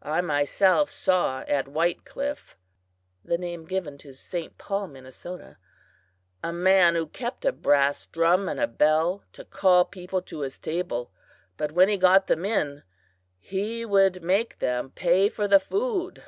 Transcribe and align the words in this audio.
I 0.00 0.22
myself 0.22 0.88
saw 0.88 1.40
at 1.42 1.68
White 1.68 2.06
Cliff 2.06 2.56
(the 3.22 3.36
name 3.36 3.66
given 3.66 3.98
to 3.98 4.14
St. 4.14 4.56
Paul, 4.56 4.86
Minnesota) 4.86 5.58
a 6.42 6.50
man 6.50 6.94
who 6.94 7.06
kept 7.08 7.44
a 7.44 7.52
brass 7.52 8.06
drum 8.06 8.48
and 8.48 8.58
a 8.58 8.66
bell 8.68 9.24
to 9.34 9.44
call 9.44 9.84
people 9.84 10.22
to 10.22 10.40
his 10.40 10.58
table; 10.58 11.10
but 11.58 11.72
when 11.72 11.90
he 11.90 11.98
got 11.98 12.26
them 12.26 12.46
in 12.46 12.84
he 13.38 13.84
would 13.84 14.22
make 14.22 14.60
them 14.60 14.92
pay 14.92 15.28
for 15.28 15.46
the 15.46 15.60
food! 15.60 16.22